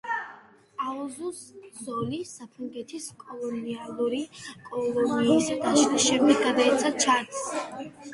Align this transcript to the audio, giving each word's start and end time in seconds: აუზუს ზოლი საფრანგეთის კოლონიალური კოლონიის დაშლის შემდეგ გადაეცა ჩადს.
აუზუს 0.83 1.41
ზოლი 1.81 2.21
საფრანგეთის 2.29 3.05
კოლონიალური 3.23 4.21
კოლონიის 4.69 5.51
დაშლის 5.65 6.07
შემდეგ 6.07 6.41
გადაეცა 6.47 6.91
ჩადს. 7.05 7.45